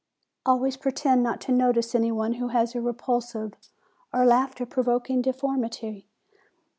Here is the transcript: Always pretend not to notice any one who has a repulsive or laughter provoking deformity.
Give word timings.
Always 0.47 0.77
pretend 0.77 1.21
not 1.21 1.39
to 1.41 1.51
notice 1.51 1.93
any 1.93 2.11
one 2.11 2.33
who 2.41 2.47
has 2.47 2.73
a 2.73 2.81
repulsive 2.81 3.53
or 4.11 4.25
laughter 4.25 4.65
provoking 4.65 5.21
deformity. 5.21 6.07